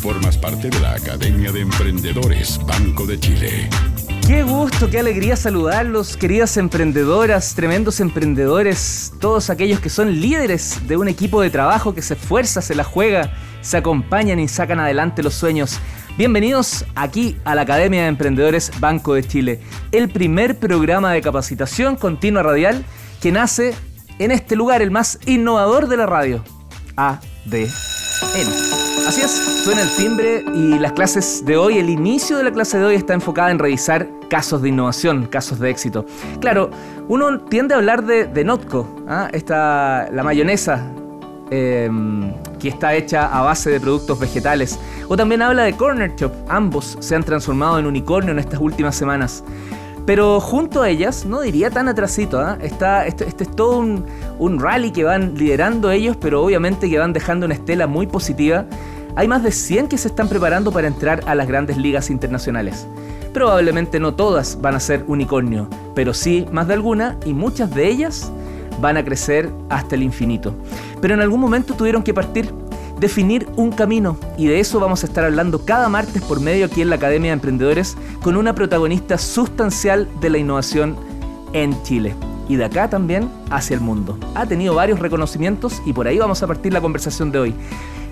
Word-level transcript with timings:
formas 0.00 0.36
parte 0.36 0.68
de 0.68 0.78
la 0.80 0.92
Academia 0.92 1.50
de 1.50 1.60
Emprendedores 1.60 2.60
Banco 2.66 3.06
de 3.06 3.18
Chile. 3.18 3.68
Qué 4.26 4.42
gusto, 4.42 4.90
qué 4.90 4.98
alegría 4.98 5.36
saludarlos, 5.36 6.18
queridas 6.18 6.56
emprendedoras, 6.58 7.54
tremendos 7.54 8.00
emprendedores, 8.00 9.12
todos 9.20 9.48
aquellos 9.48 9.80
que 9.80 9.88
son 9.88 10.20
líderes 10.20 10.86
de 10.86 10.98
un 10.98 11.08
equipo 11.08 11.40
de 11.40 11.48
trabajo 11.48 11.94
que 11.94 12.02
se 12.02 12.14
esfuerza, 12.14 12.60
se 12.60 12.74
la 12.74 12.84
juega, 12.84 13.32
se 13.62 13.78
acompañan 13.78 14.38
y 14.38 14.48
sacan 14.48 14.80
adelante 14.80 15.22
los 15.22 15.34
sueños. 15.34 15.78
Bienvenidos 16.18 16.84
aquí 16.94 17.38
a 17.44 17.54
la 17.54 17.62
Academia 17.62 18.02
de 18.02 18.08
Emprendedores 18.08 18.70
Banco 18.80 19.14
de 19.14 19.26
Chile, 19.26 19.60
el 19.92 20.10
primer 20.10 20.58
programa 20.58 21.12
de 21.12 21.22
capacitación 21.22 21.96
continua 21.96 22.42
radial 22.42 22.84
que 23.22 23.32
nace 23.32 23.74
en 24.18 24.30
este 24.30 24.56
lugar, 24.56 24.82
el 24.82 24.90
más 24.90 25.18
innovador 25.26 25.88
de 25.88 25.96
la 25.96 26.06
radio, 26.06 26.44
ADN. 26.96 28.77
Así 29.06 29.22
es, 29.22 29.30
suena 29.64 29.82
el 29.82 29.90
timbre 29.96 30.44
y 30.54 30.78
las 30.78 30.92
clases 30.92 31.44
de 31.44 31.56
hoy, 31.56 31.78
el 31.78 31.88
inicio 31.88 32.36
de 32.36 32.44
la 32.44 32.52
clase 32.52 32.78
de 32.78 32.84
hoy 32.84 32.94
está 32.94 33.14
enfocada 33.14 33.50
en 33.50 33.58
revisar 33.58 34.08
casos 34.28 34.62
de 34.62 34.68
innovación, 34.68 35.26
casos 35.26 35.58
de 35.58 35.70
éxito. 35.70 36.04
Claro, 36.40 36.70
uno 37.08 37.40
tiende 37.40 37.74
a 37.74 37.78
hablar 37.78 38.04
de, 38.04 38.44
Notco, 38.44 38.86
¿ah? 39.08 39.28
Esta, 39.32 40.08
la 40.12 40.22
mayonesa 40.22 40.92
em, 41.50 42.32
que 42.58 42.68
está 42.68 42.94
hecha 42.94 43.26
a 43.26 43.42
base 43.42 43.70
de 43.70 43.80
productos 43.80 44.18
vegetales. 44.18 44.78
O 45.08 45.16
también 45.16 45.42
habla 45.42 45.64
de 45.64 45.74
Corner 45.74 46.14
Shop, 46.16 46.32
ambos 46.48 46.96
se 47.00 47.14
han 47.14 47.22
transformado 47.22 47.78
en 47.78 47.86
unicornio 47.86 48.32
en 48.32 48.38
estas 48.38 48.60
últimas 48.60 48.94
semanas. 48.94 49.42
Pero 50.08 50.40
junto 50.40 50.80
a 50.80 50.88
ellas, 50.88 51.26
no 51.26 51.42
diría 51.42 51.68
tan 51.68 51.86
atrasito, 51.86 52.40
¿ah? 52.40 52.56
Está, 52.62 53.06
este, 53.06 53.28
este, 53.28 53.44
es 53.44 53.54
todo 53.54 53.76
un, 53.76 54.06
un, 54.38 54.58
rally 54.58 54.90
que 54.90 55.04
van 55.04 55.34
liderando 55.34 55.90
ellos, 55.90 56.16
pero 56.16 56.42
obviamente 56.42 56.88
que 56.88 56.98
van 56.98 57.12
dejando 57.12 57.44
una 57.44 57.54
estela 57.54 57.86
muy 57.86 58.06
positiva. 58.06 58.64
Hay 59.16 59.28
más 59.28 59.42
de 59.42 59.52
100 59.52 59.88
que 59.88 59.98
se 59.98 60.08
están 60.08 60.30
preparando 60.30 60.72
para 60.72 60.88
entrar 60.88 61.20
a 61.26 61.34
las 61.34 61.46
grandes 61.46 61.76
ligas 61.76 62.08
internacionales. 62.08 62.86
Probablemente 63.34 64.00
no 64.00 64.14
todas 64.14 64.58
van 64.62 64.76
a 64.76 64.80
ser 64.80 65.04
unicornio, 65.08 65.68
pero 65.94 66.14
sí 66.14 66.46
más 66.50 66.68
de 66.68 66.72
alguna 66.72 67.18
y 67.26 67.34
muchas 67.34 67.74
de 67.74 67.86
ellas 67.86 68.32
van 68.80 68.96
a 68.96 69.04
crecer 69.04 69.50
hasta 69.68 69.94
el 69.94 70.02
infinito. 70.02 70.54
Pero 71.02 71.12
en 71.12 71.20
algún 71.20 71.40
momento 71.40 71.74
tuvieron 71.74 72.02
que 72.02 72.14
partir 72.14 72.50
definir 72.98 73.46
un 73.56 73.70
camino 73.70 74.16
y 74.36 74.46
de 74.46 74.60
eso 74.60 74.80
vamos 74.80 75.02
a 75.02 75.06
estar 75.06 75.24
hablando 75.24 75.64
cada 75.64 75.88
martes 75.88 76.22
por 76.22 76.40
medio 76.40 76.66
aquí 76.66 76.82
en 76.82 76.90
la 76.90 76.96
Academia 76.96 77.30
de 77.30 77.34
Emprendedores 77.34 77.96
con 78.22 78.36
una 78.36 78.54
protagonista 78.54 79.18
sustancial 79.18 80.08
de 80.20 80.30
la 80.30 80.38
innovación 80.38 80.96
en 81.52 81.80
Chile 81.82 82.14
y 82.48 82.56
de 82.56 82.64
acá 82.64 82.88
también 82.88 83.30
hacia 83.50 83.74
el 83.74 83.80
mundo. 83.80 84.18
Ha 84.34 84.46
tenido 84.46 84.74
varios 84.74 84.98
reconocimientos 84.98 85.82
y 85.84 85.92
por 85.92 86.08
ahí 86.08 86.18
vamos 86.18 86.42
a 86.42 86.46
partir 86.46 86.72
la 86.72 86.80
conversación 86.80 87.30
de 87.30 87.38
hoy. 87.38 87.54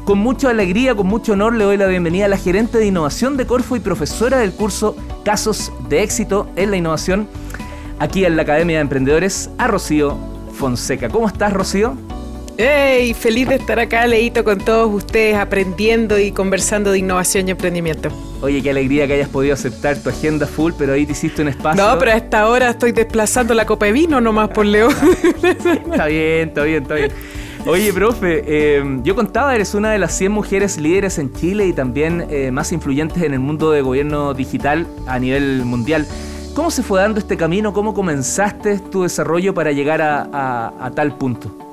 Con 0.04 0.18
mucha 0.18 0.50
alegría, 0.50 0.94
con 0.94 1.08
mucho 1.08 1.32
honor 1.32 1.54
le 1.54 1.64
doy 1.64 1.76
la 1.76 1.86
bienvenida 1.86 2.26
a 2.26 2.28
la 2.28 2.36
gerente 2.36 2.78
de 2.78 2.86
innovación 2.86 3.36
de 3.36 3.46
Corfo 3.46 3.74
y 3.74 3.80
profesora 3.80 4.38
del 4.38 4.52
curso 4.52 4.94
Casos 5.24 5.72
de 5.88 6.04
éxito 6.04 6.48
en 6.54 6.70
la 6.70 6.76
innovación 6.76 7.26
aquí 7.98 8.24
en 8.24 8.36
la 8.36 8.42
Academia 8.42 8.76
de 8.76 8.82
Emprendedores, 8.82 9.50
a 9.58 9.66
Rocío 9.66 10.16
Fonseca. 10.52 11.08
¿Cómo 11.08 11.26
estás, 11.26 11.52
Rocío? 11.52 11.96
¡Hey! 12.58 13.12
Feliz 13.12 13.48
de 13.48 13.56
estar 13.56 13.78
acá, 13.78 14.06
Leito, 14.06 14.42
con 14.42 14.58
todos 14.58 14.90
ustedes, 14.90 15.36
aprendiendo 15.36 16.18
y 16.18 16.32
conversando 16.32 16.90
de 16.90 17.00
innovación 17.00 17.48
y 17.48 17.50
emprendimiento. 17.50 18.08
Oye, 18.40 18.62
qué 18.62 18.70
alegría 18.70 19.06
que 19.06 19.12
hayas 19.12 19.28
podido 19.28 19.52
aceptar 19.52 19.98
tu 20.02 20.08
agenda 20.08 20.46
full, 20.46 20.72
pero 20.78 20.94
ahí 20.94 21.04
te 21.04 21.12
hiciste 21.12 21.42
un 21.42 21.48
espacio. 21.48 21.84
No, 21.84 21.98
pero 21.98 22.12
a 22.12 22.16
esta 22.16 22.48
hora 22.48 22.70
estoy 22.70 22.92
desplazando 22.92 23.52
la 23.52 23.66
copa 23.66 23.86
de 23.86 23.92
vino 23.92 24.22
nomás 24.22 24.48
por 24.48 24.64
Leo. 24.64 24.88
está 25.42 26.06
bien, 26.06 26.48
está 26.48 26.62
bien, 26.62 26.82
está 26.82 26.94
bien. 26.94 27.12
Oye, 27.66 27.92
profe, 27.92 28.42
eh, 28.46 29.00
yo 29.02 29.14
contaba, 29.14 29.54
eres 29.54 29.74
una 29.74 29.90
de 29.90 29.98
las 29.98 30.16
100 30.16 30.32
mujeres 30.32 30.78
líderes 30.78 31.18
en 31.18 31.34
Chile 31.34 31.66
y 31.66 31.74
también 31.74 32.26
eh, 32.30 32.50
más 32.52 32.72
influyentes 32.72 33.22
en 33.22 33.34
el 33.34 33.40
mundo 33.40 33.70
de 33.70 33.82
gobierno 33.82 34.32
digital 34.32 34.86
a 35.06 35.18
nivel 35.18 35.62
mundial. 35.66 36.06
¿Cómo 36.54 36.70
se 36.70 36.82
fue 36.82 37.00
dando 37.00 37.18
este 37.18 37.36
camino? 37.36 37.74
¿Cómo 37.74 37.92
comenzaste 37.92 38.78
tu 38.78 39.02
desarrollo 39.02 39.52
para 39.52 39.72
llegar 39.72 40.00
a 40.00 40.90
tal 40.94 41.18
punto? 41.18 41.65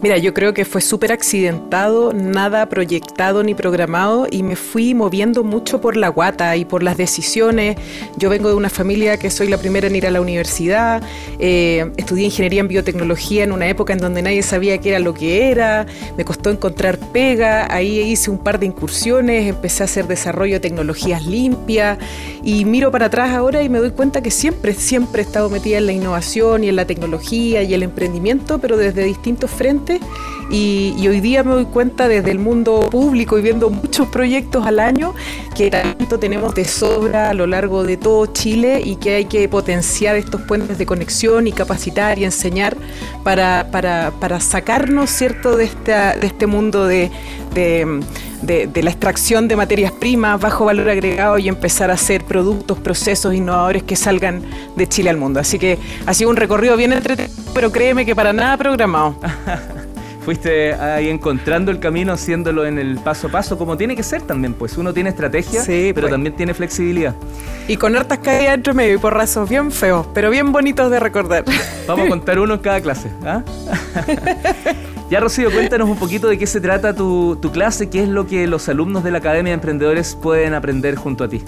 Mira, 0.00 0.16
yo 0.16 0.32
creo 0.32 0.54
que 0.54 0.64
fue 0.64 0.80
súper 0.80 1.10
accidentado, 1.10 2.12
nada 2.12 2.68
proyectado 2.68 3.42
ni 3.42 3.54
programado 3.54 4.26
y 4.30 4.42
me 4.42 4.54
fui 4.54 4.94
moviendo 4.94 5.42
mucho 5.42 5.80
por 5.80 5.96
la 5.96 6.08
guata 6.08 6.56
y 6.56 6.64
por 6.64 6.82
las 6.82 6.96
decisiones. 6.96 7.76
Yo 8.16 8.30
vengo 8.30 8.48
de 8.48 8.54
una 8.54 8.70
familia 8.70 9.16
que 9.16 9.30
soy 9.30 9.48
la 9.48 9.58
primera 9.58 9.88
en 9.88 9.96
ir 9.96 10.06
a 10.06 10.10
la 10.10 10.20
universidad, 10.20 11.02
eh, 11.40 11.90
estudié 11.96 12.26
ingeniería 12.26 12.60
en 12.60 12.68
biotecnología 12.68 13.44
en 13.44 13.52
una 13.52 13.66
época 13.68 13.92
en 13.92 13.98
donde 13.98 14.22
nadie 14.22 14.42
sabía 14.42 14.78
qué 14.78 14.90
era 14.90 14.98
lo 15.00 15.14
que 15.14 15.50
era, 15.50 15.86
me 16.16 16.24
costó 16.24 16.50
encontrar 16.50 16.98
pega, 17.12 17.72
ahí 17.74 17.98
hice 18.00 18.30
un 18.30 18.38
par 18.38 18.60
de 18.60 18.66
incursiones, 18.66 19.48
empecé 19.48 19.82
a 19.82 19.86
hacer 19.86 20.06
desarrollo 20.06 20.54
de 20.54 20.60
tecnologías 20.60 21.26
limpias 21.26 21.98
y 22.42 22.64
miro 22.64 22.90
para 22.90 23.06
atrás 23.06 23.32
ahora 23.32 23.62
y 23.62 23.68
me 23.68 23.78
doy 23.78 23.90
cuenta 23.90 24.22
que 24.22 24.30
siempre, 24.30 24.74
siempre 24.74 25.22
he 25.22 25.24
estado 25.24 25.50
metida 25.50 25.78
en 25.78 25.86
la 25.86 25.92
innovación 25.92 26.62
y 26.62 26.68
en 26.68 26.76
la 26.76 26.86
tecnología 26.86 27.62
y 27.62 27.74
el 27.74 27.82
emprendimiento, 27.82 28.58
pero 28.58 28.76
desde 28.76 29.02
distintos 29.02 29.47
frentes 29.48 30.00
y, 30.50 31.06
hoy 31.06 31.20
día 31.20 31.42
me 31.44 31.52
doy 31.52 31.66
cuenta 31.66 32.08
desde 32.08 32.30
el 32.30 32.38
mundo 32.38 32.80
público 32.90 33.38
y 33.38 33.42
viendo 33.42 33.68
muchos 33.68 34.08
proyectos 34.08 34.66
al 34.66 34.78
año 34.78 35.14
que 35.54 35.70
tanto 35.70 36.18
tenemos 36.18 36.54
de 36.54 36.64
sobra 36.64 37.30
a 37.30 37.34
lo 37.34 37.46
largo 37.46 37.84
de 37.84 37.96
todo 37.98 38.26
Chile 38.26 38.80
y 38.82 38.96
que 38.96 39.16
hay 39.16 39.24
que 39.26 39.46
potenciar 39.48 40.16
estos 40.16 40.40
puentes 40.42 40.78
de 40.78 40.86
conexión 40.86 41.46
y 41.46 41.52
capacitar 41.52 42.18
y 42.18 42.24
enseñar 42.24 42.76
para, 43.24 43.68
para, 43.70 44.40
sacarnos 44.40 45.10
cierto 45.10 45.56
de, 45.56 45.64
esta, 45.64 46.16
de 46.16 46.26
este 46.26 46.46
mundo 46.46 46.86
de, 46.86 47.10
de, 47.54 48.82
la 48.82 48.90
extracción 48.90 49.48
de 49.48 49.56
materias 49.56 49.92
primas, 49.92 50.40
bajo 50.40 50.64
valor 50.64 50.88
agregado 50.88 51.38
y 51.38 51.48
empezar 51.48 51.90
a 51.90 51.94
hacer 51.94 52.24
productos, 52.24 52.78
procesos 52.78 53.34
innovadores 53.34 53.82
que 53.82 53.96
salgan 53.96 54.42
de 54.76 54.88
Chile 54.88 55.10
al 55.10 55.16
mundo. 55.16 55.40
Así 55.40 55.58
que 55.58 55.78
ha 56.06 56.14
sido 56.14 56.30
un 56.30 56.36
recorrido 56.36 56.76
bien 56.76 56.92
entretenido, 56.92 57.34
pero 57.58 57.72
créeme 57.72 58.06
que 58.06 58.14
para 58.14 58.32
nada 58.32 58.56
programado. 58.56 59.16
fuiste 60.24 60.74
ahí 60.74 61.08
encontrando 61.08 61.72
el 61.72 61.80
camino, 61.80 62.12
haciéndolo 62.12 62.64
en 62.64 62.78
el 62.78 62.98
paso 62.98 63.26
a 63.26 63.30
paso, 63.32 63.58
como 63.58 63.76
tiene 63.76 63.96
que 63.96 64.04
ser 64.04 64.22
también, 64.22 64.54
pues 64.54 64.78
uno 64.78 64.94
tiene 64.94 65.10
estrategia, 65.10 65.60
pero 65.66 66.02
pues. 66.02 66.10
también 66.12 66.36
tiene 66.36 66.54
flexibilidad. 66.54 67.16
Y 67.66 67.76
con 67.76 67.96
hartas 67.96 68.18
caídas 68.18 68.54
entre 68.54 68.74
medio 68.74 68.94
y 68.94 68.98
porrazos 68.98 69.48
bien 69.48 69.72
feos, 69.72 70.06
pero 70.14 70.30
bien 70.30 70.52
bonitos 70.52 70.88
de 70.88 71.00
recordar. 71.00 71.44
Vamos 71.88 72.06
a 72.06 72.08
contar 72.10 72.38
uno 72.38 72.54
en 72.54 72.60
cada 72.60 72.80
clase. 72.80 73.10
¿ah? 73.24 73.42
ya, 75.10 75.18
Rocío, 75.18 75.50
cuéntanos 75.50 75.88
un 75.88 75.98
poquito 75.98 76.28
de 76.28 76.38
qué 76.38 76.46
se 76.46 76.60
trata 76.60 76.94
tu, 76.94 77.40
tu 77.42 77.50
clase, 77.50 77.90
qué 77.90 78.04
es 78.04 78.08
lo 78.08 78.28
que 78.28 78.46
los 78.46 78.68
alumnos 78.68 79.02
de 79.02 79.10
la 79.10 79.18
Academia 79.18 79.50
de 79.50 79.54
Emprendedores 79.54 80.14
pueden 80.14 80.54
aprender 80.54 80.94
junto 80.94 81.24
a 81.24 81.28
ti. 81.28 81.42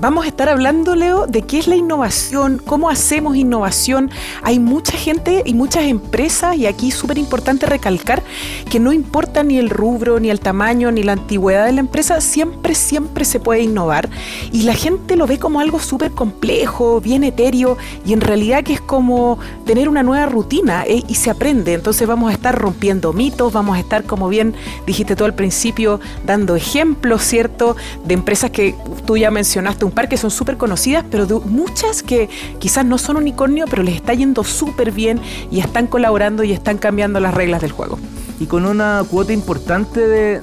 Vamos 0.00 0.26
a 0.26 0.28
estar 0.28 0.48
hablando, 0.48 0.94
Leo, 0.94 1.26
de 1.26 1.42
qué 1.42 1.58
es 1.58 1.66
la 1.66 1.74
innovación, 1.74 2.62
cómo 2.64 2.88
hacemos 2.88 3.34
innovación. 3.34 4.12
Hay 4.44 4.60
mucha 4.60 4.96
gente 4.96 5.42
y 5.44 5.54
muchas 5.54 5.86
empresas, 5.86 6.56
y 6.56 6.66
aquí 6.66 6.90
es 6.90 6.94
súper 6.94 7.18
importante 7.18 7.66
recalcar 7.66 8.22
que 8.70 8.78
no 8.78 8.92
importa 8.92 9.42
ni 9.42 9.58
el 9.58 9.70
rubro, 9.70 10.20
ni 10.20 10.30
el 10.30 10.38
tamaño, 10.38 10.92
ni 10.92 11.02
la 11.02 11.14
antigüedad 11.14 11.66
de 11.66 11.72
la 11.72 11.80
empresa, 11.80 12.20
siempre, 12.20 12.76
siempre 12.76 13.24
se 13.24 13.40
puede 13.40 13.62
innovar. 13.62 14.08
Y 14.52 14.62
la 14.62 14.74
gente 14.74 15.16
lo 15.16 15.26
ve 15.26 15.40
como 15.40 15.58
algo 15.58 15.80
súper 15.80 16.12
complejo, 16.12 17.00
bien 17.00 17.24
etéreo, 17.24 17.76
y 18.06 18.12
en 18.12 18.20
realidad 18.20 18.62
que 18.62 18.74
es 18.74 18.80
como 18.80 19.40
tener 19.66 19.88
una 19.88 20.04
nueva 20.04 20.26
rutina 20.26 20.84
eh, 20.86 21.02
y 21.08 21.16
se 21.16 21.28
aprende. 21.28 21.74
Entonces 21.74 22.06
vamos 22.06 22.30
a 22.30 22.34
estar 22.34 22.56
rompiendo 22.56 23.12
mitos, 23.12 23.52
vamos 23.52 23.76
a 23.76 23.80
estar, 23.80 24.04
como 24.04 24.28
bien 24.28 24.54
dijiste 24.86 25.16
tú 25.16 25.24
al 25.24 25.34
principio, 25.34 25.98
dando 26.24 26.54
ejemplos, 26.54 27.22
¿cierto?, 27.22 27.74
de 28.04 28.14
empresas 28.14 28.52
que 28.52 28.76
tú 29.04 29.16
ya 29.16 29.32
mencionaste 29.32 29.87
un 29.88 29.94
par 29.94 30.08
que 30.08 30.16
son 30.16 30.30
súper 30.30 30.56
conocidas, 30.56 31.04
pero 31.10 31.26
de 31.26 31.34
muchas 31.34 32.02
que 32.02 32.28
quizás 32.58 32.84
no 32.84 32.98
son 32.98 33.16
unicornio, 33.16 33.64
pero 33.68 33.82
les 33.82 33.96
está 33.96 34.14
yendo 34.14 34.44
súper 34.44 34.92
bien 34.92 35.20
y 35.50 35.60
están 35.60 35.86
colaborando 35.86 36.44
y 36.44 36.52
están 36.52 36.78
cambiando 36.78 37.20
las 37.20 37.34
reglas 37.34 37.62
del 37.62 37.72
juego. 37.72 37.98
Y 38.38 38.46
con 38.46 38.66
una 38.66 39.02
cuota 39.10 39.32
importante 39.32 40.06
de, 40.06 40.40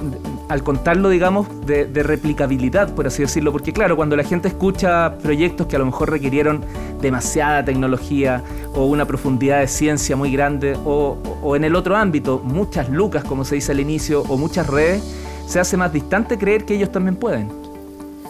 al 0.48 0.62
contarlo, 0.62 1.08
digamos, 1.08 1.46
de, 1.64 1.86
replicabilidad, 2.02 2.94
por 2.94 3.06
así 3.06 3.22
decirlo, 3.22 3.52
porque 3.52 3.72
claro, 3.72 3.96
cuando 3.96 4.16
la 4.16 4.24
gente 4.24 4.48
escucha 4.48 5.16
proyectos 5.22 5.66
que 5.66 5.76
a 5.76 5.78
lo 5.78 5.86
mejor 5.86 6.10
requirieron 6.10 6.62
demasiada 7.00 7.64
tecnología 7.64 8.42
o 8.74 8.84
una 8.84 9.06
profundidad 9.06 9.60
de 9.60 9.68
ciencia 9.68 10.14
muy 10.14 10.30
grande, 10.30 10.76
o 10.84 11.56
en 11.56 11.64
el 11.64 11.74
otro 11.74 11.96
ámbito, 11.96 12.42
muchas 12.44 12.90
lucas, 12.90 13.24
como 13.24 13.44
se 13.44 13.54
dice 13.54 13.72
al 13.72 13.80
inicio, 13.80 14.22
o 14.22 14.36
muchas 14.36 14.66
redes, 14.66 15.02
se 15.46 15.60
hace 15.60 15.76
más 15.76 15.92
distante 15.92 16.36
creer 16.36 16.64
que 16.66 16.74
ellos 16.74 16.92
también 16.92 17.16
pueden. 17.16 17.65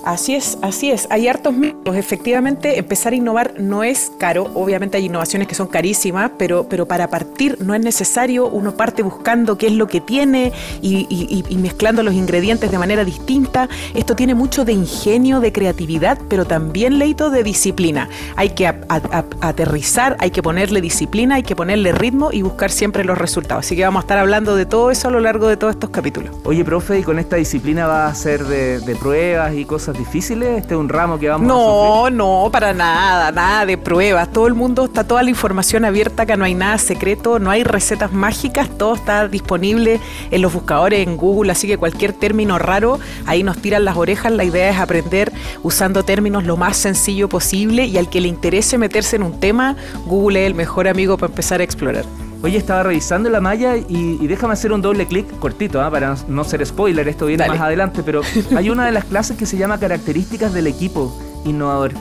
Así 0.07 0.37
es, 0.37 0.57
así 0.63 0.93
es. 0.93 1.09
Hay 1.11 1.27
hartos 1.27 1.53
mitos. 1.53 1.97
Efectivamente, 1.97 2.79
empezar 2.79 3.13
a 3.13 3.17
innovar 3.17 3.55
no 3.59 3.83
es 3.83 4.13
caro. 4.21 4.49
Obviamente 4.55 4.97
hay 4.99 5.07
innovaciones 5.07 5.49
que 5.49 5.57
son 5.57 5.67
carísimas, 5.67 6.31
pero, 6.39 6.69
pero 6.69 6.87
para 6.87 7.09
partir 7.09 7.59
no 7.61 7.75
es 7.75 7.81
necesario. 7.81 8.47
Uno 8.47 8.77
parte 8.77 9.03
buscando 9.03 9.59
qué 9.59 9.67
es 9.67 9.73
lo 9.73 9.89
que 9.89 10.01
tiene 10.01 10.53
y, 10.81 11.45
mezclando 11.59 12.05
los 12.05 12.15
ingredientes 12.15 12.71
de 12.71 12.79
manera 12.79 13.05
distinta. 13.05 13.69
Esto 13.95 14.15
tiene 14.15 14.37
mucho 14.37 14.65
de 14.65 14.75
ingenio, 14.75 15.41
de 15.41 15.51
creatividad, 15.51 16.19
pero 16.29 16.45
también, 16.45 17.01
Leito, 17.01 17.31
de 17.31 17.43
disciplina. 17.43 18.09
Hay 18.37 18.51
que 18.51 18.69
aterrizar, 18.69 20.17
hay 20.21 20.31
que 20.31 20.41
ponerle 20.41 20.81
disciplina, 20.81 21.35
hay 21.35 21.43
que 21.43 21.57
ponerle 21.57 21.91
ritmo 21.91 22.31
y 22.31 22.43
buscar 22.43 22.71
siempre 22.71 23.03
los 23.03 23.19
resultados. 23.19 23.67
Así 23.67 23.75
que 23.75 23.83
vamos 23.83 24.03
a 24.03 24.05
estar 24.05 24.19
hablando 24.19 24.55
de 24.55 24.67
todo 24.67 24.93
eso 24.93 25.09
a 25.09 25.11
lo 25.11 25.19
largo 25.19 25.49
de 25.49 25.57
todos 25.57 25.75
estos 25.75 25.91
capítulos. 25.91 26.31
Oye, 26.45 26.65
profe, 26.65 27.01
¿y 27.01 27.03
con 27.03 27.19
esta 27.19 27.35
disciplina 27.35 27.89
va 27.89 28.07
a 28.07 28.15
ser 28.15 28.45
de, 28.45 28.79
de 28.79 28.95
pruebas 28.95 29.53
y 29.57 29.65
cosas 29.65 29.96
difíciles? 29.97 30.61
¿Este 30.61 30.75
es 30.75 30.81
un 30.81 30.89
ramo 30.89 31.19
que 31.19 31.29
vamos 31.29 31.47
no, 31.47 32.07
a 32.07 32.11
No, 32.11 32.45
no, 32.45 32.51
para 32.51 32.73
nada, 32.73 33.33
nada 33.33 33.67
de 33.67 33.79
pruebas. 33.79 34.31
Todo 34.31 34.47
el 34.47 34.55
mundo 34.55 34.85
está 34.85 35.05
toda 35.05 35.23
la 35.23 35.31
información 35.31 35.85
abierta, 35.85 36.27
que 36.27 36.37
no 36.37 36.45
hay 36.45 36.55
nada 36.55 36.79
secreto, 36.79 37.39
no 37.39 37.51
hay 37.51 37.65
recetas 37.65 38.13
mágicas, 38.13 38.69
todo 38.77 38.95
está 38.95 39.29
disponible 39.29 40.01
en 40.31 40.43
los 40.43 40.53
buscadores 40.53 41.07
en 41.07 41.17
Google, 41.17 41.53
así 41.53 41.67
que 41.67 41.79
cualquier 41.79 42.13
término 42.13 42.59
raro, 42.59 42.99
ahí 43.27 43.43
nos 43.43 43.59
tiran 43.59 43.85
las 43.85 43.97
orejas. 43.97 44.33
La 44.33 44.45
idea 44.45 44.71
es 44.71 44.79
aprender 44.79 45.33
usando 45.63 46.03
términos 46.03 46.45
lo 46.45 46.57
más 46.57 46.77
sencillo 46.77 47.29
posible 47.29 47.87
y 47.87 47.99
al 47.99 48.09
que 48.09 48.21
le 48.21 48.29
interese 48.29 48.79
meterse 48.79 49.17
en 49.17 49.23
un 49.23 49.41
tema, 49.41 49.77
Google 50.07 50.43
es 50.43 50.47
el 50.47 50.55
mejor 50.55 50.89
amigo 50.89 51.17
para 51.17 51.31
empezar 51.31 51.61
a 51.61 51.65
explorar. 51.65 52.05
Oye, 52.43 52.59
estaba 52.59 52.83
revisando 52.83 53.31
la 53.31 53.41
malla 53.41 53.77
y, 53.77 54.27
déjame 54.27 54.53
hacer 54.53 54.73
un 54.73 54.83
doble 54.83 55.07
clic 55.07 55.27
cortito, 55.39 55.81
¿ah? 55.81 55.91
para 55.91 56.17
no, 56.29 56.45
ser 56.45 56.65
spoiler, 56.65 57.09
esto 57.09 57.27
viene 57.27 57.47
más 57.49 57.61
adelante, 57.61 58.03
pero 58.05 58.23
hay 58.57 58.71
una 58.71 58.87
de 58.87 58.93
las 58.93 59.05
clases 59.05 59.37
que 59.37 59.47
se 59.47 59.57
llama 59.57 59.79
características 59.79 60.53
del 60.53 60.67
equipo 60.67 61.17
innovador. 61.45 61.93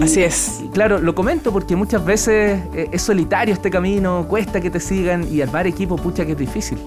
Así 0.00 0.22
es. 0.22 0.60
claro, 0.72 0.98
lo 1.00 1.12
comento 1.16 1.52
porque 1.52 1.74
muchas 1.74 2.04
veces 2.04 2.62
eh, 2.72 2.88
es 2.92 3.02
solitario 3.02 3.52
este 3.52 3.68
camino, 3.68 4.26
cuesta 4.28 4.60
que 4.60 4.70
te 4.70 4.78
sigan 4.78 5.26
y 5.28 5.42
armar 5.42 5.66
equipo, 5.66 5.96
pucha 5.96 6.24
que 6.24 6.32
es 6.32 6.38
difícil 6.38 6.78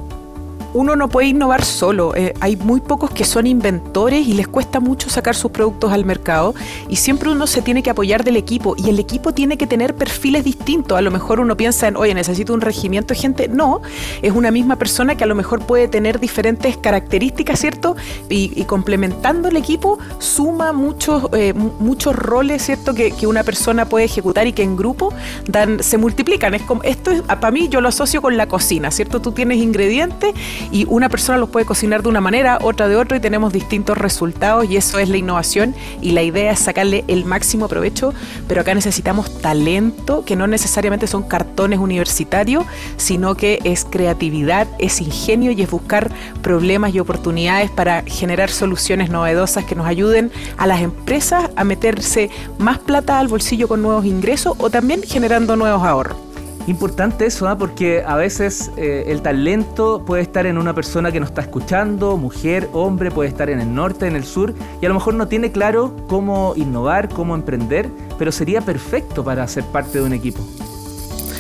uno 0.73 0.95
no 0.95 1.09
puede 1.09 1.27
innovar 1.27 1.60
solo. 1.81 2.13
Eh, 2.15 2.35
hay 2.41 2.57
muy 2.57 2.79
pocos 2.79 3.09
que 3.09 3.25
son 3.25 3.47
inventores 3.47 4.27
y 4.27 4.33
les 4.35 4.47
cuesta 4.47 4.79
mucho 4.79 5.09
sacar 5.09 5.35
sus 5.35 5.49
productos 5.49 5.91
al 5.91 6.05
mercado 6.05 6.53
y 6.87 6.97
siempre 6.97 7.31
uno 7.31 7.47
se 7.47 7.63
tiene 7.63 7.81
que 7.81 7.89
apoyar 7.89 8.23
del 8.23 8.37
equipo 8.37 8.75
y 8.77 8.87
el 8.91 8.99
equipo 8.99 9.33
tiene 9.33 9.57
que 9.57 9.65
tener 9.65 9.95
perfiles 9.95 10.43
distintos. 10.43 10.95
A 10.95 11.01
lo 11.01 11.09
mejor 11.09 11.39
uno 11.39 11.57
piensa 11.57 11.87
en, 11.87 11.97
oye, 11.97 12.13
necesito 12.13 12.53
un 12.53 12.61
regimiento 12.61 13.15
de 13.15 13.19
gente. 13.19 13.47
No, 13.47 13.81
es 14.21 14.31
una 14.31 14.51
misma 14.51 14.75
persona 14.75 15.15
que 15.15 15.23
a 15.23 15.27
lo 15.27 15.33
mejor 15.33 15.61
puede 15.65 15.87
tener 15.87 16.19
diferentes 16.19 16.77
características, 16.77 17.59
¿cierto? 17.59 17.95
Y, 18.29 18.63
complementando 18.65 19.49
el 19.49 19.57
equipo 19.57 19.97
suma 20.19 20.73
muchos, 20.73 21.29
eh, 21.33 21.53
muchos 21.53 22.15
roles, 22.15 22.61
¿cierto? 22.61 22.93
Que, 22.93 23.11
una 23.25 23.43
persona 23.43 23.85
puede 23.85 24.05
ejecutar 24.05 24.45
y 24.45 24.53
que 24.53 24.61
en 24.61 24.75
grupo 24.75 25.13
dan, 25.47 25.81
se 25.81 25.97
multiplican. 25.97 26.53
Es 26.53 26.61
como, 26.61 26.83
esto 26.83 27.09
es, 27.09 27.21
para 27.23 27.49
mí 27.49 27.69
yo 27.69 27.81
lo 27.81 27.87
asocio 27.87 28.21
con 28.21 28.37
la 28.37 28.47
cocina, 28.47 28.91
¿cierto? 28.91 29.19
Tú 29.19 29.31
tienes 29.31 29.57
ingredientes 29.57 30.33
y 30.71 30.85
una 30.87 31.09
persona 31.09 31.39
los 31.39 31.49
puede 31.49 31.65
cocinar 31.71 32.03
de 32.03 32.09
una 32.09 32.19
manera, 32.19 32.59
otra 32.61 32.89
de 32.89 32.97
otra 32.97 33.15
y 33.15 33.21
tenemos 33.21 33.53
distintos 33.53 33.97
resultados 33.97 34.69
y 34.69 34.75
eso 34.75 34.99
es 34.99 35.07
la 35.07 35.15
innovación 35.15 35.73
y 36.01 36.11
la 36.11 36.21
idea 36.21 36.51
es 36.51 36.59
sacarle 36.59 37.05
el 37.07 37.23
máximo 37.23 37.69
provecho, 37.69 38.13
pero 38.45 38.59
acá 38.59 38.75
necesitamos 38.75 39.39
talento 39.39 40.25
que 40.25 40.35
no 40.35 40.47
necesariamente 40.47 41.07
son 41.07 41.23
cartones 41.23 41.79
universitarios, 41.79 42.65
sino 42.97 43.35
que 43.35 43.59
es 43.63 43.87
creatividad, 43.89 44.67
es 44.79 44.99
ingenio 44.99 45.51
y 45.53 45.61
es 45.61 45.71
buscar 45.71 46.11
problemas 46.41 46.93
y 46.93 46.99
oportunidades 46.99 47.71
para 47.71 48.03
generar 48.05 48.49
soluciones 48.49 49.09
novedosas 49.09 49.63
que 49.63 49.75
nos 49.75 49.87
ayuden 49.87 50.29
a 50.57 50.67
las 50.67 50.81
empresas 50.81 51.51
a 51.55 51.63
meterse 51.63 52.29
más 52.57 52.79
plata 52.79 53.17
al 53.17 53.29
bolsillo 53.29 53.69
con 53.69 53.81
nuevos 53.81 54.03
ingresos 54.03 54.55
o 54.57 54.69
también 54.69 55.03
generando 55.03 55.55
nuevos 55.55 55.83
ahorros. 55.83 56.30
Importante 56.67 57.25
eso, 57.25 57.47
¿ah? 57.47 57.57
porque 57.57 58.03
a 58.05 58.15
veces 58.15 58.71
eh, 58.77 59.05
el 59.07 59.21
talento 59.21 60.03
puede 60.05 60.21
estar 60.21 60.45
en 60.45 60.57
una 60.57 60.73
persona 60.73 61.11
que 61.11 61.19
nos 61.19 61.29
está 61.29 61.41
escuchando, 61.41 62.17
mujer, 62.17 62.69
hombre, 62.71 63.09
puede 63.09 63.29
estar 63.29 63.49
en 63.49 63.59
el 63.59 63.73
norte, 63.73 64.07
en 64.07 64.15
el 64.15 64.23
sur, 64.23 64.53
y 64.79 64.85
a 64.85 64.89
lo 64.89 64.95
mejor 64.95 65.15
no 65.15 65.27
tiene 65.27 65.51
claro 65.51 65.95
cómo 66.07 66.53
innovar, 66.55 67.09
cómo 67.09 67.33
emprender, 67.33 67.89
pero 68.19 68.31
sería 68.31 68.61
perfecto 68.61 69.23
para 69.23 69.47
ser 69.47 69.63
parte 69.65 69.99
de 69.99 70.05
un 70.05 70.13
equipo. 70.13 70.41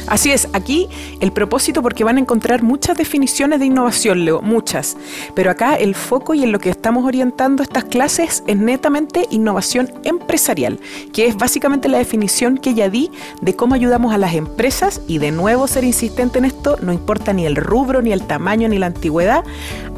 Así 0.07 0.31
es, 0.31 0.49
aquí 0.53 0.89
el 1.19 1.31
propósito, 1.31 1.81
porque 1.81 2.03
van 2.03 2.17
a 2.17 2.19
encontrar 2.19 2.63
muchas 2.63 2.97
definiciones 2.97 3.59
de 3.59 3.65
innovación, 3.65 4.25
Leo, 4.25 4.41
muchas. 4.41 4.97
Pero 5.35 5.51
acá 5.51 5.75
el 5.75 5.95
foco 5.95 6.33
y 6.33 6.43
en 6.43 6.51
lo 6.51 6.59
que 6.59 6.69
estamos 6.69 7.05
orientando 7.05 7.63
estas 7.63 7.85
clases 7.85 8.43
es 8.47 8.57
netamente 8.57 9.25
innovación 9.29 9.91
empresarial, 10.03 10.79
que 11.13 11.27
es 11.27 11.37
básicamente 11.37 11.87
la 11.87 11.97
definición 11.97 12.57
que 12.57 12.73
ya 12.73 12.89
di 12.89 13.11
de 13.41 13.55
cómo 13.55 13.75
ayudamos 13.75 14.13
a 14.13 14.17
las 14.17 14.33
empresas, 14.33 15.01
y 15.07 15.17
de 15.17 15.31
nuevo 15.31 15.67
ser 15.67 15.83
insistente 15.83 16.39
en 16.39 16.45
esto, 16.45 16.77
no 16.81 16.91
importa 16.91 17.33
ni 17.33 17.45
el 17.45 17.55
rubro, 17.55 18.01
ni 18.01 18.11
el 18.11 18.23
tamaño, 18.23 18.67
ni 18.67 18.77
la 18.77 18.87
antigüedad, 18.87 19.43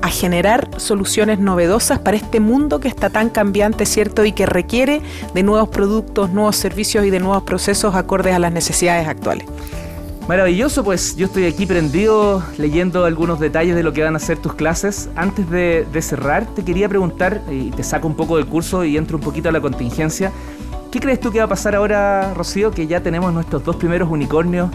a 0.02 0.10
generar 0.10 0.70
soluciones 0.78 1.40
novedosas 1.40 2.00
para 2.00 2.18
este 2.18 2.40
mundo 2.40 2.80
que 2.80 2.90
está 2.90 3.10
tan 3.10 3.30
cambiante, 3.30 3.86
¿cierto? 3.86 4.26
Y 4.26 4.34
que 4.34 4.46
requiere 4.46 5.02
de 5.34 5.44
nuevos 5.44 5.70
productos, 5.70 6.32
nuevos 6.32 6.58
servicios 6.58 7.06
y 7.06 7.10
de 7.10 7.20
nuevos 7.20 7.44
procesos 7.44 7.96
acordes 7.96 8.36
a 8.36 8.40
las 8.40 8.52
necesidades 8.52 9.08
actuales. 9.08 9.48
Maravilloso, 10.28 10.86
pues 10.86 11.18
yo 11.18 11.26
estoy 11.26 11.46
aquí 11.46 11.66
prendido 11.66 12.42
leyendo 12.58 13.04
algunos 13.04 13.42
detalles 13.42 13.76
de 13.76 13.84
lo 13.84 13.92
que 13.92 14.04
van 14.04 14.16
a 14.16 14.20
ser 14.20 14.38
tus 14.38 14.54
clases. 14.54 15.10
Antes 15.18 15.50
de, 15.50 15.86
cerrar, 16.02 16.46
te 16.56 16.64
quería 16.64 16.88
preguntar, 16.88 17.42
y 17.52 17.72
te 17.72 17.84
saco 17.84 18.08
un 18.08 18.16
poco 18.16 18.38
del 18.38 18.46
curso 18.46 18.86
y 18.86 18.96
entro 18.96 19.18
un 19.18 19.24
poquito 19.24 19.50
a 19.50 19.52
la 19.52 19.60
contingencia, 19.60 20.32
¿qué 20.92 21.02
crees 21.02 21.20
tú 21.20 21.30
que 21.30 21.40
va 21.40 21.46
a 21.46 21.50
pasar 21.50 21.76
ahora, 21.76 22.34
Rocío, 22.34 22.72
que 22.72 22.88
ya 22.88 23.04
tenemos 23.04 23.34
nuestros 23.34 23.66
dos 23.66 23.76
primeros 23.76 24.10
unicornios? 24.10 24.70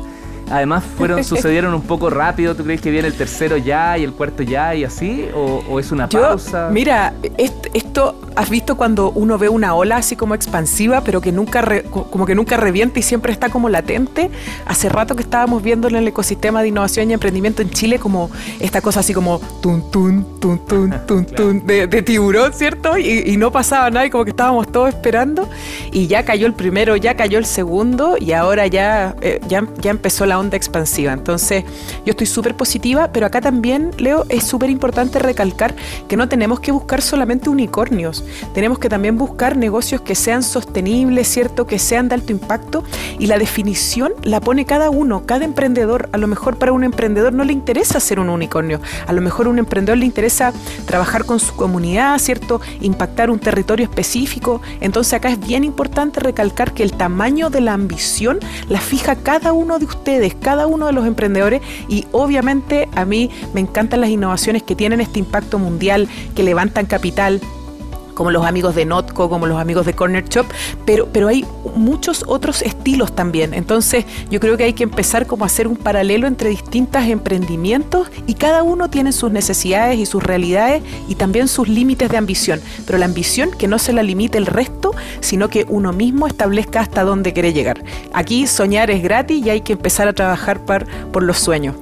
Además, 0.50 0.84
fueron, 0.96 1.24
sucedieron 1.24 1.74
un 1.74 1.82
poco 1.82 2.10
rápido. 2.10 2.54
¿Tú 2.54 2.64
crees 2.64 2.80
que 2.80 2.90
viene 2.90 3.08
el 3.08 3.14
tercero 3.14 3.56
ya 3.56 3.98
y 3.98 4.04
el 4.04 4.12
cuarto 4.12 4.42
ya 4.42 4.74
y 4.74 4.84
así? 4.84 5.28
¿O, 5.34 5.78
es 5.78 5.92
una 5.92 6.08
pausa? 6.08 6.68
Mira, 6.70 7.14
esto, 7.36 8.14
has 8.36 8.50
visto 8.50 8.76
cuando 8.76 9.10
uno 9.10 9.38
ve 9.38 9.48
una 9.48 9.74
ola 9.74 9.96
así 9.96 10.16
como 10.16 10.34
expansiva, 10.34 11.02
pero 11.02 11.20
que 11.20 11.32
nunca 11.32 11.64
como 11.90 12.26
que 12.26 12.34
nunca 12.34 12.56
revienta 12.56 12.98
y 12.98 13.02
siempre 13.02 13.32
está 13.32 13.48
como 13.48 13.68
latente. 13.68 14.30
Hace 14.66 14.88
rato 14.88 15.16
que 15.16 15.22
estábamos 15.22 15.62
viendo 15.62 15.88
en 15.88 15.96
el 15.96 16.08
ecosistema 16.08 16.62
de 16.62 16.68
innovación 16.68 17.10
y 17.10 17.14
emprendimiento 17.14 17.62
en 17.62 17.70
Chile 17.70 17.98
como 17.98 18.30
esta 18.60 18.80
cosa 18.80 19.00
así 19.00 19.12
como 19.12 19.40
tun 19.60 19.90
tun 19.90 20.38
tun 20.40 20.58
tun 20.66 20.94
tun 21.06 21.26
tun 21.26 21.66
de, 21.66 22.02
tiburón, 22.02 22.52
¿cierto? 22.52 22.96
Y, 22.98 23.36
no 23.38 23.52
pasaba 23.52 23.88
nada 23.90 24.04
y 24.04 24.10
como 24.10 24.24
que 24.24 24.30
estábamos 24.30 24.70
todos 24.72 24.88
esperando 24.88 25.48
y 25.92 26.08
ya 26.08 26.24
cayó 26.24 26.46
el 26.46 26.54
primero, 26.54 26.96
ya 26.96 27.14
cayó 27.14 27.38
el 27.38 27.44
segundo 27.44 28.16
y 28.18 28.32
ahora 28.32 28.66
ya, 28.66 29.14
eh, 29.20 29.40
ya, 29.48 29.64
ya 29.80 29.92
empezó 29.92 30.26
la 30.26 30.37
onda 30.38 30.56
expansiva. 30.56 31.12
Entonces, 31.12 31.64
yo 32.04 32.10
estoy 32.10 32.26
súper 32.26 32.54
positiva, 32.56 33.10
pero 33.12 33.26
acá 33.26 33.40
también, 33.40 33.90
Leo, 33.98 34.24
es 34.28 34.44
súper 34.44 34.70
importante 34.70 35.18
recalcar 35.18 35.74
que 36.08 36.16
no 36.16 36.28
tenemos 36.28 36.60
que 36.60 36.72
buscar 36.72 37.02
solamente 37.02 37.50
unicornios, 37.50 38.24
tenemos 38.54 38.78
que 38.78 38.88
también 38.88 39.18
buscar 39.18 39.56
negocios 39.56 40.00
que 40.00 40.14
sean 40.14 40.42
sostenibles, 40.42 41.28
¿cierto? 41.28 41.66
Que 41.66 41.78
sean 41.78 42.08
de 42.08 42.14
alto 42.14 42.32
impacto 42.32 42.84
y 43.18 43.26
la 43.26 43.38
definición 43.38 44.12
la 44.22 44.40
pone 44.40 44.64
cada 44.64 44.90
uno, 44.90 45.24
cada 45.26 45.44
emprendedor. 45.44 46.08
A 46.12 46.18
lo 46.18 46.26
mejor 46.26 46.58
para 46.58 46.72
un 46.72 46.84
emprendedor 46.84 47.32
no 47.32 47.44
le 47.44 47.52
interesa 47.52 48.00
ser 48.00 48.20
un 48.20 48.28
unicornio, 48.28 48.80
a 49.06 49.12
lo 49.12 49.20
mejor 49.20 49.46
a 49.46 49.50
un 49.50 49.58
emprendedor 49.58 49.98
le 49.98 50.06
interesa 50.06 50.52
trabajar 50.86 51.24
con 51.24 51.40
su 51.40 51.54
comunidad, 51.54 52.18
¿cierto? 52.18 52.60
Impactar 52.80 53.30
un 53.30 53.38
territorio 53.38 53.84
específico. 53.84 54.60
Entonces 54.80 55.14
acá 55.14 55.28
es 55.30 55.40
bien 55.40 55.64
importante 55.64 56.20
recalcar 56.20 56.72
que 56.72 56.82
el 56.82 56.92
tamaño 56.92 57.50
de 57.50 57.60
la 57.60 57.72
ambición 57.72 58.38
la 58.68 58.80
fija 58.80 59.16
cada 59.16 59.52
uno 59.52 59.78
de 59.78 59.84
ustedes 59.84 60.27
cada 60.34 60.66
uno 60.66 60.86
de 60.86 60.92
los 60.92 61.06
emprendedores 61.06 61.62
y 61.88 62.06
obviamente 62.12 62.88
a 62.94 63.04
mí 63.04 63.30
me 63.54 63.60
encantan 63.60 64.00
las 64.00 64.10
innovaciones 64.10 64.62
que 64.62 64.74
tienen 64.74 65.00
este 65.00 65.18
impacto 65.18 65.58
mundial, 65.58 66.08
que 66.34 66.42
levantan 66.42 66.86
capital, 66.86 67.40
como 68.18 68.32
los 68.32 68.44
amigos 68.44 68.74
de 68.74 68.84
Notco, 68.84 69.30
como 69.30 69.46
los 69.46 69.60
amigos 69.60 69.86
de 69.86 69.94
Corner 69.94 70.28
Shop, 70.28 70.44
pero, 70.84 71.06
pero 71.12 71.28
hay 71.28 71.46
muchos 71.76 72.24
otros 72.26 72.62
estilos 72.62 73.14
también. 73.14 73.54
Entonces 73.54 74.06
yo 74.28 74.40
creo 74.40 74.56
que 74.56 74.64
hay 74.64 74.72
que 74.72 74.82
empezar 74.82 75.28
como 75.28 75.44
a 75.44 75.46
hacer 75.46 75.68
un 75.68 75.76
paralelo 75.76 76.26
entre 76.26 76.50
distintos 76.50 77.04
emprendimientos 77.04 78.10
y 78.26 78.34
cada 78.34 78.64
uno 78.64 78.90
tiene 78.90 79.12
sus 79.12 79.30
necesidades 79.30 80.00
y 80.00 80.04
sus 80.04 80.20
realidades 80.20 80.82
y 81.06 81.14
también 81.14 81.46
sus 81.46 81.68
límites 81.68 82.10
de 82.10 82.16
ambición. 82.16 82.60
Pero 82.84 82.98
la 82.98 83.04
ambición 83.04 83.52
que 83.56 83.68
no 83.68 83.78
se 83.78 83.92
la 83.92 84.02
limite 84.02 84.36
el 84.36 84.46
resto, 84.46 84.96
sino 85.20 85.48
que 85.48 85.64
uno 85.68 85.92
mismo 85.92 86.26
establezca 86.26 86.80
hasta 86.80 87.04
dónde 87.04 87.32
quiere 87.32 87.52
llegar. 87.52 87.84
Aquí 88.12 88.48
soñar 88.48 88.90
es 88.90 89.00
gratis 89.00 89.46
y 89.46 89.50
hay 89.50 89.60
que 89.60 89.74
empezar 89.74 90.08
a 90.08 90.12
trabajar 90.12 90.58
por 90.64 91.22
los 91.22 91.38
sueños. 91.38 91.76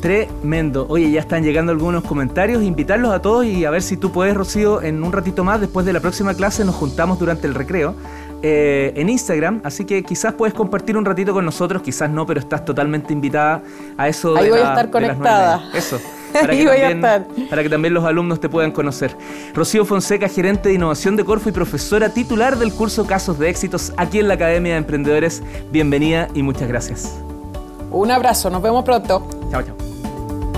Tremendo. 0.00 0.86
Oye, 0.88 1.10
ya 1.10 1.20
están 1.20 1.42
llegando 1.42 1.72
algunos 1.72 2.04
comentarios. 2.04 2.62
Invitarlos 2.62 3.12
a 3.12 3.20
todos 3.20 3.44
y 3.44 3.64
a 3.64 3.70
ver 3.70 3.82
si 3.82 3.96
tú 3.96 4.10
puedes, 4.10 4.34
Rocío, 4.34 4.80
en 4.82 5.02
un 5.02 5.12
ratito 5.12 5.44
más, 5.44 5.60
después 5.60 5.84
de 5.84 5.92
la 5.92 6.00
próxima 6.00 6.34
clase, 6.34 6.64
nos 6.64 6.74
juntamos 6.74 7.18
durante 7.18 7.46
el 7.46 7.54
recreo 7.54 7.94
eh, 8.42 8.92
en 8.96 9.10
Instagram. 9.10 9.60
Así 9.62 9.84
que 9.84 10.02
quizás 10.02 10.32
puedes 10.32 10.54
compartir 10.54 10.96
un 10.96 11.04
ratito 11.04 11.34
con 11.34 11.44
nosotros, 11.44 11.82
quizás 11.82 12.08
no, 12.08 12.24
pero 12.24 12.40
estás 12.40 12.64
totalmente 12.64 13.12
invitada 13.12 13.62
a 13.98 14.08
eso. 14.08 14.36
Ahí 14.36 14.44
de 14.44 14.50
voy 14.50 14.60
a 14.60 14.68
estar 14.68 14.90
conectada. 14.90 15.70
Eso. 15.74 16.00
Para 16.32 16.46
que, 16.52 16.64
también, 16.64 17.00
para 17.50 17.62
que, 17.64 17.68
también, 17.68 17.92
los 17.92 18.04
alumnos 18.04 18.38
te 18.38 18.48
puedan 18.48 18.70
conocer. 18.70 19.16
Rocío 19.52 19.84
Fonseca, 19.84 20.28
gerente 20.28 20.68
de 20.68 20.76
innovación 20.76 21.16
de 21.16 21.24
Corfo 21.24 21.48
y 21.48 21.52
profesora 21.52 22.10
titular 22.10 22.56
del 22.56 22.72
curso 22.72 23.04
Casos 23.04 23.36
de 23.40 23.50
Éxitos 23.50 23.92
aquí 23.96 24.20
en 24.20 24.28
la 24.28 24.34
Academia 24.34 24.74
de 24.74 24.78
Emprendedores. 24.78 25.42
Bienvenida 25.72 26.28
y 26.32 26.44
muchas 26.44 26.68
gracias. 26.68 27.18
Un 27.90 28.12
abrazo, 28.12 28.48
nos 28.48 28.62
vemos 28.62 28.84
pronto. 28.84 29.26
Chao, 29.50 29.62
chao. 29.64 29.79